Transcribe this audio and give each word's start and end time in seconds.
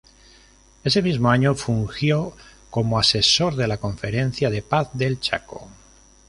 Ese 0.83 1.03
mismo 1.03 1.29
año, 1.29 1.53
fungió 1.53 2.33
como 2.71 2.97
asesor 2.97 3.55
de 3.55 3.67
la 3.67 3.77
conferencia 3.77 4.49
de 4.49 4.63
paz 4.63 4.89
del 4.93 5.19
Chaco. 5.19 5.69